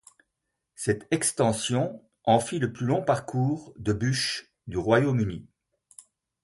[0.73, 5.47] Cette extension en fit le plus long parcours de bûches du Royaume-Uni.